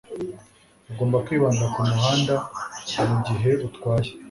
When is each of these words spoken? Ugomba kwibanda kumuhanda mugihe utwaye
Ugomba 0.91 1.17
kwibanda 1.25 1.65
kumuhanda 1.73 2.35
mugihe 3.09 3.51
utwaye 3.67 4.09